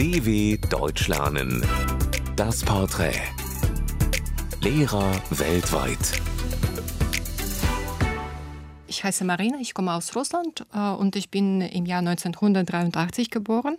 DW 0.00 0.56
Deutsch 0.70 1.08
lernen. 1.08 1.62
Das 2.34 2.64
Porträt. 2.64 3.20
Lehrer 4.62 5.12
weltweit. 5.28 6.22
Ich 8.86 9.04
heiße 9.04 9.26
Marina, 9.26 9.58
ich 9.60 9.74
komme 9.74 9.92
aus 9.92 10.16
Russland 10.16 10.64
äh, 10.72 10.78
und 10.88 11.16
ich 11.16 11.28
bin 11.30 11.60
im 11.60 11.84
Jahr 11.84 11.98
1983 11.98 13.30
geboren. 13.30 13.76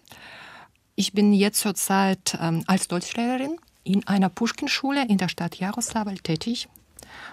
Ich 0.94 1.14
bin 1.14 1.34
jetzt 1.34 1.60
zurzeit 1.60 2.38
ähm, 2.40 2.64
als 2.68 2.88
Deutschlehrerin 2.88 3.58
in 3.84 4.06
einer 4.08 4.30
Pushkin-Schule 4.30 5.08
in 5.08 5.18
der 5.18 5.28
Stadt 5.28 5.56
Jaroslawl 5.56 6.20
tätig. 6.20 6.70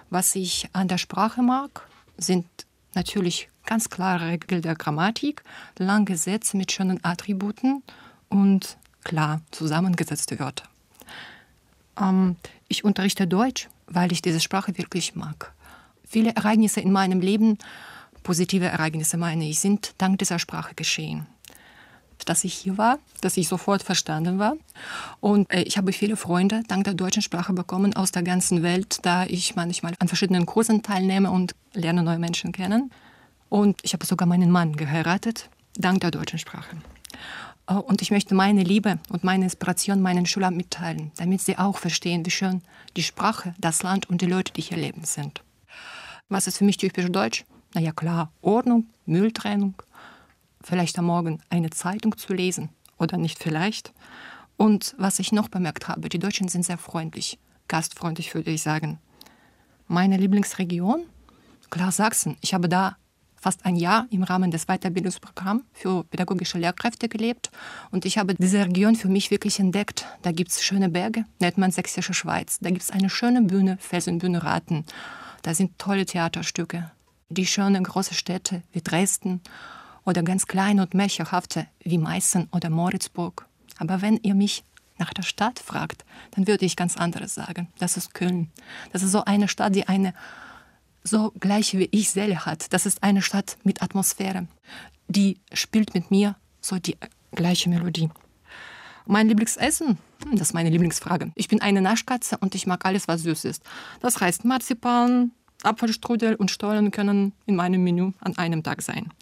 Was 0.09 0.34
ich 0.34 0.66
an 0.73 0.89
der 0.89 0.96
Sprache 0.96 1.43
mag, 1.43 1.86
sind 2.16 2.46
natürlich 2.95 3.50
ganz 3.66 3.91
klare 3.91 4.29
Regeln 4.29 4.62
der 4.62 4.77
Grammatik, 4.77 5.43
lange 5.77 6.16
Sätze 6.16 6.57
mit 6.57 6.73
schönen 6.73 7.05
Attributen 7.05 7.83
und 8.28 8.77
klar 9.05 9.41
zusammengesetzte 9.50 10.38
Wörter. 10.38 10.64
Ähm, 12.00 12.36
ich 12.69 12.84
unterrichte 12.84 13.27
Deutsch, 13.27 13.69
weil 13.86 14.12
ich 14.12 14.23
diese 14.23 14.41
Sprache 14.41 14.77
wirklich 14.78 15.14
mag. 15.14 15.52
Viele 16.06 16.34
Ereignisse 16.34 16.80
in 16.80 16.92
meinem 16.92 17.20
Leben, 17.20 17.59
positive 18.22 18.66
Ereignisse 18.66 19.16
meine 19.16 19.48
ich, 19.48 19.60
sind 19.60 19.95
dank 19.98 20.19
dieser 20.19 20.38
Sprache 20.38 20.74
geschehen. 20.74 21.27
Dass 22.24 22.45
ich 22.45 22.55
hier 22.55 22.77
war, 22.77 22.98
dass 23.20 23.36
ich 23.36 23.48
sofort 23.48 23.83
verstanden 23.83 24.38
war. 24.38 24.55
Und 25.20 25.50
äh, 25.52 25.62
ich 25.62 25.78
habe 25.78 25.92
viele 25.92 26.16
Freunde 26.16 26.62
dank 26.66 26.84
der 26.84 26.95
deutschen 26.95 27.22
Sprache 27.22 27.52
bekommen 27.52 27.95
aus 27.95 28.10
der 28.10 28.22
ganzen 28.22 28.62
Welt, 28.62 28.98
da 29.02 29.24
ich 29.24 29.55
manchmal 29.55 29.95
an 29.98 30.08
verschiedenen 30.08 30.45
Kursen 30.45 30.83
teilnehme 30.83 31.30
und 31.30 31.55
lerne 31.74 32.02
neue 32.02 32.19
Menschen 32.19 32.52
kennen. 32.52 32.91
Und 33.48 33.78
ich 33.83 33.92
habe 33.95 34.05
sogar 34.05 34.27
meinen 34.27 34.50
Mann 34.50 34.77
geheiratet, 34.77 35.48
dank 35.77 36.00
der 36.00 36.10
deutschen 36.10 36.38
Sprache. 36.38 36.77
Äh, 37.68 37.74
und 37.74 38.02
ich 38.02 38.10
möchte 38.10 38.34
meine 38.34 38.64
Liebe 38.64 38.98
und 39.10 39.24
meine 39.24 39.44
Inspiration 39.44 40.00
meinen 40.00 40.27
Schülern 40.27 40.56
mitteilen, 40.56 41.12
damit 41.16 41.41
sie 41.41 41.58
auch 41.58 41.78
verstehen, 41.78 42.27
wie 42.27 42.30
schön 42.30 42.62
die 42.97 43.02
Sprache, 43.02 43.55
das 43.58 43.83
Land 43.83 44.08
und 44.08 44.22
die 44.22 44.27
Leute, 44.27 44.52
die 44.52 44.62
hier 44.62 44.78
leben, 44.78 45.05
sind. 45.05 45.44
Was 46.28 46.47
ist 46.47 46.58
für 46.58 46.64
mich 46.64 46.77
typisch 46.77 47.06
deutsch? 47.06 47.44
Na 47.75 47.80
ja, 47.80 47.92
klar, 47.92 48.33
Ordnung, 48.41 48.86
Mülltrennung, 49.06 49.75
vielleicht 50.62 50.98
am 50.98 51.06
Morgen 51.06 51.41
eine 51.50 51.70
Zeitung 51.70 52.16
zu 52.16 52.33
lesen 52.33 52.70
oder 52.98 53.16
nicht 53.16 53.42
vielleicht. 53.42 53.92
Und 54.56 54.94
was 54.98 55.19
ich 55.19 55.32
noch 55.32 55.48
bemerkt 55.48 55.88
habe, 55.88 56.08
die 56.08 56.19
Deutschen 56.19 56.48
sind 56.48 56.64
sehr 56.64 56.78
freundlich, 56.78 57.38
gastfreundlich 57.69 58.34
würde 58.34 58.50
ich 58.50 58.62
sagen. 58.62 58.98
Meine 59.86 60.16
Lieblingsregion? 60.16 61.05
Klar, 61.70 61.92
Sachsen. 61.92 62.36
Ich 62.41 62.55
habe 62.55 62.69
da 62.69 62.97
fast 63.41 63.64
ein 63.64 63.77
Jahr 63.77 64.06
im 64.11 64.22
Rahmen 64.22 64.50
des 64.50 64.67
Weiterbildungsprogramms 64.67 65.62
für 65.72 66.05
pädagogische 66.05 66.58
Lehrkräfte 66.58 67.08
gelebt. 67.08 67.50
Und 67.91 68.05
ich 68.05 68.19
habe 68.19 68.34
diese 68.34 68.64
Region 68.64 68.97
für 68.97 69.08
mich 69.08 69.31
wirklich 69.31 69.58
entdeckt. 69.58 70.06
Da 70.22 70.33
gibt 70.33 70.50
es 70.50 70.62
schöne 70.62 70.89
Berge, 70.89 71.25
nennt 71.41 71.59
man 71.59 71.70
Sächsische 71.70 72.14
Schweiz. 72.14 72.59
Da 72.61 72.70
gibt 72.70 72.83
es 72.83 72.91
eine 72.91 73.11
schöne 73.11 73.42
Bühne, 73.42 73.78
Felsenbühne 73.81 74.42
Raten. 74.42 74.84
Da 75.42 75.55
sind 75.55 75.78
tolle 75.78 76.06
Theaterstücke. 76.06 76.91
Die 77.31 77.47
schönen 77.47 77.84
großen 77.84 78.14
Städte 78.14 78.62
wie 78.72 78.83
Dresden 78.83 79.42
oder 80.05 80.22
ganz 80.22 80.47
kleine 80.47 80.83
und 80.83 80.94
märchenhafte 80.94 81.66
wie 81.81 81.98
Meißen 81.98 82.48
oder 82.53 82.70
Moritzburg. 82.70 83.47
Aber 83.78 84.03
wenn 84.03 84.19
ihr 84.22 84.34
mich 84.34 84.64
nach 84.98 85.12
der 85.12 85.22
Stadt 85.22 85.59
fragt, 85.59 86.05
dann 86.33 86.47
würde 86.47 86.64
ich 86.64 86.77
ganz 86.77 86.97
anderes 86.97 87.34
sagen. 87.34 87.69
Das 87.78 87.97
ist 87.97 88.14
Köln. 88.14 88.50
Das 88.92 89.03
ist 89.03 89.12
so 89.12 89.25
eine 89.25 89.48
Stadt, 89.48 89.75
die 89.75 89.86
eine 89.86 90.14
so 91.09 91.33
gleiche 91.41 91.78
wie 91.78 91.89
ich 91.91 92.11
Seele 92.11 92.47
hat. 92.47 92.73
Das 92.73 92.87
ist 92.87 93.03
eine 93.03 93.23
Stadt 93.23 93.56
mit 93.64 93.83
Atmosphäre. 93.83 94.47
Die 95.09 95.39
spielt 95.53 95.95
mit 95.95 96.11
mir 96.11 96.37
so 96.61 96.78
die 96.78 96.97
gleiche 97.33 97.69
Melodie. 97.69 98.11
Mein 99.06 99.28
Lieblingsessen? 99.28 99.98
Hm, 100.25 100.33
das 100.33 100.48
ist 100.48 100.55
meine 100.55 100.70
Lieblingsfrage. 100.70 101.33
Ich 101.34 101.48
bin 101.48 101.62
eine 101.62 101.81
Naschkatze 101.81 102.37
und 102.39 102.55
ich 102.55 102.67
mag 102.67 102.84
alles, 102.84 103.09
was 103.09 103.23
süß 103.23 103.47
ist. 103.47 103.62
Das 104.00 104.21
heißt, 104.21 104.44
Marzipan, 104.44 105.32
Apfelstrudel 105.62 106.34
und 106.34 106.50
Stollen 106.50 106.91
können 106.91 107.32
in 107.47 107.56
meinem 107.56 107.82
Menü 107.82 108.12
an 108.21 108.37
einem 108.37 108.62
Tag 108.62 108.82
sein. 108.82 109.12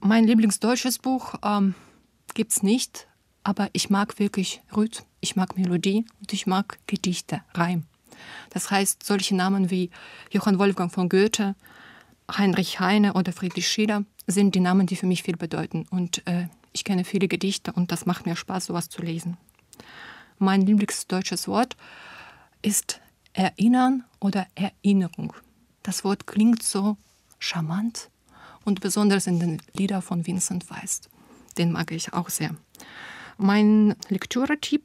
Mein 0.00 0.24
Lieblingsdeutsches 0.24 0.98
Buch 0.98 1.34
ähm, 1.42 1.74
gibt 2.34 2.52
es 2.52 2.62
nicht, 2.62 3.08
aber 3.42 3.68
ich 3.72 3.88
mag 3.88 4.18
wirklich 4.18 4.62
Rhythm, 4.76 5.02
ich 5.20 5.34
mag 5.34 5.56
Melodie 5.56 6.04
und 6.20 6.32
ich 6.32 6.46
mag 6.46 6.78
Gedichte, 6.86 7.40
Reim. 7.54 7.84
Das 8.50 8.70
heißt, 8.70 9.02
solche 9.02 9.34
Namen 9.34 9.70
wie 9.70 9.90
Johann 10.30 10.58
Wolfgang 10.58 10.92
von 10.92 11.08
Goethe, 11.08 11.54
Heinrich 12.30 12.80
Heine 12.80 13.14
oder 13.14 13.32
Friedrich 13.32 13.68
Schiller 13.68 14.04
sind 14.26 14.54
die 14.54 14.60
Namen, 14.60 14.86
die 14.86 14.96
für 14.96 15.06
mich 15.06 15.22
viel 15.22 15.36
bedeuten. 15.36 15.86
Und 15.90 16.26
äh, 16.26 16.48
ich 16.72 16.84
kenne 16.84 17.04
viele 17.04 17.28
Gedichte 17.28 17.72
und 17.72 17.92
das 17.92 18.06
macht 18.06 18.26
mir 18.26 18.36
Spaß, 18.36 18.66
sowas 18.66 18.88
zu 18.88 19.02
lesen. 19.02 19.36
Mein 20.38 20.62
lieblingsdeutsches 20.62 21.48
Wort 21.48 21.76
ist 22.62 23.00
Erinnern 23.32 24.04
oder 24.20 24.46
Erinnerung. 24.54 25.32
Das 25.82 26.04
Wort 26.04 26.26
klingt 26.26 26.62
so 26.62 26.96
charmant 27.38 28.10
und 28.64 28.80
besonders 28.80 29.26
in 29.26 29.38
den 29.38 29.62
Liedern 29.72 30.02
von 30.02 30.26
Vincent 30.26 30.68
Weiss. 30.70 31.02
Den 31.56 31.72
mag 31.72 31.92
ich 31.92 32.12
auch 32.12 32.28
sehr. 32.28 32.54
Mein 33.38 33.94
Lektüre-Tipp, 34.08 34.84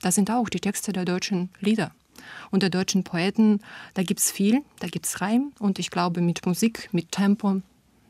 da 0.00 0.10
sind 0.10 0.30
auch 0.30 0.48
die 0.48 0.60
Texte 0.60 0.92
der 0.92 1.04
deutschen 1.04 1.50
Lieder 1.60 1.92
und 2.50 2.62
der 2.62 2.70
deutschen 2.70 3.04
Poeten, 3.04 3.60
da 3.94 4.02
gibt 4.02 4.20
es 4.20 4.30
viel, 4.30 4.62
da 4.80 4.88
gibt 4.88 5.06
es 5.06 5.20
Reim 5.20 5.52
und 5.58 5.78
ich 5.78 5.90
glaube, 5.90 6.20
mit 6.20 6.44
Musik, 6.46 6.88
mit 6.92 7.12
Tempo 7.12 7.62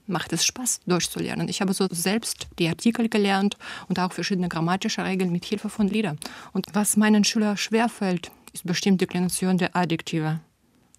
macht 0.06 0.32
es 0.32 0.44
Spaß, 0.44 0.80
Deutsch 0.86 1.08
zu 1.08 1.18
lernen. 1.18 1.48
Ich 1.48 1.60
habe 1.60 1.72
so 1.72 1.86
selbst 1.90 2.48
die 2.58 2.68
Artikel 2.68 3.08
gelernt 3.08 3.56
und 3.88 3.98
auch 3.98 4.12
verschiedene 4.12 4.48
grammatische 4.48 5.04
Regeln 5.04 5.32
mit 5.32 5.44
Hilfe 5.44 5.68
von 5.68 5.88
Liedern. 5.88 6.18
Und 6.52 6.66
was 6.74 6.96
meinen 6.96 7.24
Schülern 7.24 7.56
schwerfällt, 7.56 8.30
ist 8.52 8.66
bestimmt 8.66 9.00
die 9.00 9.06
Deklination 9.06 9.58
der 9.58 9.74
Adjektive. 9.74 10.40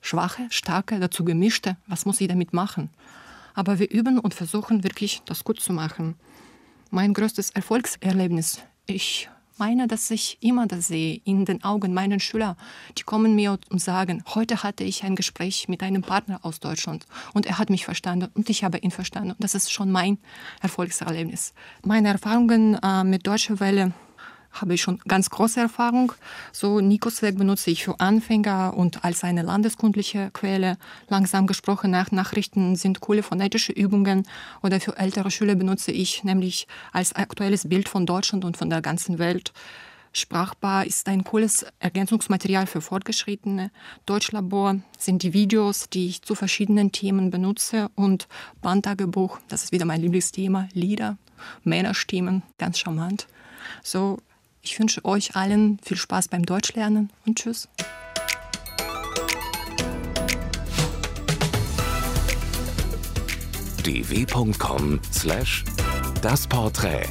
Schwache, 0.02 0.48
starke, 0.50 1.00
dazu 1.00 1.26
gemischte, 1.26 1.78
was 1.88 2.06
muss 2.06 2.22
ich 2.22 2.28
damit 2.28 2.54
machen? 2.54 2.90
Aber 3.54 3.80
wir 3.80 3.90
üben 3.90 4.20
und 4.20 4.34
versuchen 4.34 4.84
wirklich, 4.84 5.22
das 5.26 5.44
gut 5.44 5.60
zu 5.60 5.74
machen. 5.74 6.16
Mein 6.92 7.14
größtes 7.14 7.52
Erfolgserlebnis, 7.52 8.62
ich 8.86 9.30
meine, 9.58 9.88
dass 9.88 10.12
ich 10.12 10.38
immer 10.42 10.68
das 10.68 10.88
sehe 10.88 11.22
in 11.26 11.46
den 11.46 11.64
Augen 11.64 11.94
meiner 11.94 12.20
Schüler. 12.20 12.58
Die 12.98 13.04
kommen 13.04 13.36
mir 13.36 13.58
und 13.70 13.82
sagen, 13.82 14.24
heute 14.34 14.64
hatte 14.64 14.84
ich 14.84 15.04
ein 15.04 15.16
Gespräch 15.16 15.68
mit 15.68 15.84
einem 15.84 16.02
Partner 16.02 16.40
aus 16.44 16.60
Deutschland 16.60 17.06
und 17.34 17.46
er 17.46 17.58
hat 17.58 17.70
mich 17.70 17.86
verstanden 17.86 18.30
und 18.34 18.50
ich 18.50 18.64
habe 18.64 18.78
ihn 18.78 18.92
verstanden. 18.92 19.36
Das 19.40 19.56
ist 19.56 19.72
schon 19.72 19.92
mein 19.92 20.18
Erfolgserlebnis. 20.62 21.54
Meine 21.84 22.10
Erfahrungen 22.10 22.76
äh, 22.76 23.04
mit 23.04 23.26
Deutscher 23.28 23.60
Welle 23.60 23.94
habe 24.56 24.74
ich 24.74 24.82
schon 24.82 25.00
ganz 25.08 25.30
große 25.30 25.60
Erfahrung. 25.60 26.14
So 26.52 26.80
Nikosweg 26.80 27.38
benutze 27.38 27.72
ich 27.72 27.84
für 27.84 28.00
Anfänger 28.00 28.74
und 28.76 29.04
als 29.04 29.24
eine 29.24 29.44
landeskundliche 29.44 30.32
Quelle. 30.34 30.78
Langsam 31.08 31.48
gesprochen 31.48 31.92
nach 31.92 32.12
Nachrichten 32.12 32.76
sind 32.76 33.00
coole 33.00 33.24
phonetische 33.24 33.72
Übungen 33.72 34.28
oder 34.62 34.80
für 34.80 34.98
ältere 34.98 35.32
Schüler 35.32 35.56
benutze 35.56 35.92
ich 35.92 36.24
nämlich 36.24 36.68
als 36.92 37.14
aktuelles 37.14 37.68
Bild 37.70 37.90
von 37.90 38.06
Deutschland 38.06 38.46
und 38.46 38.58
von 38.58 38.70
der 38.70 38.82
ganzen 38.82 39.20
Welt. 39.20 39.54
Sprachbar 40.16 40.86
ist 40.86 41.10
ein 41.10 41.26
cooles 41.26 41.66
Ergänzungsmaterial 41.80 42.68
für 42.68 42.80
Fortgeschrittene. 42.80 43.70
Deutschlabor 44.06 44.78
sind 44.98 45.24
die 45.24 45.34
Videos, 45.34 45.90
die 45.90 46.08
ich 46.08 46.22
zu 46.22 46.36
verschiedenen 46.36 46.94
Themen 46.94 47.32
benutze. 47.32 47.90
Und 47.96 48.30
Bandtagebuch, 48.62 49.40
das 49.50 49.66
ist 49.66 49.72
wieder 49.74 49.84
mein 49.84 50.00
Lieblingsthema, 50.00 50.70
Lieder, 50.72 51.18
Männerstimmen, 51.66 52.44
ganz 52.58 52.80
charmant. 52.80 53.28
So 53.84 54.20
ich 54.66 54.80
wünsche 54.80 55.06
euch 55.06 55.36
allen 55.36 55.80
viel 55.84 55.98
Spaß 55.98 56.28
beim 56.28 56.44
Deutschlernen 56.46 57.12
und 57.26 57.38
tschüss. 57.38 57.70
dw.com/das 63.84 64.48
Porträt 66.48 67.08